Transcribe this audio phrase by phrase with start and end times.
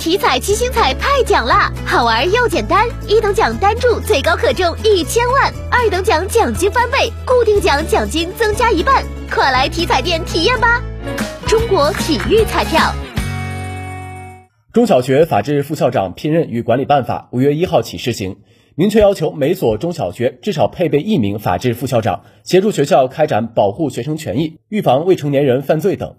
[0.00, 1.70] 体彩七星彩派奖啦！
[1.84, 10.82] 好玩又简单，一等奖单注最高可中一千万，二等奖奖金翻倍，固定奖奖金增加一半，快来体彩店体验吧！
[11.46, 12.80] 中国体育彩票。
[14.72, 18.38] 中小学法制副校长聘任与管理办法五月一号起施行，
[18.76, 26.16] 明确要求每所中小学至少配备一名法制副校长，协助学校开展保护学生权益、预防未成年人犯罪等。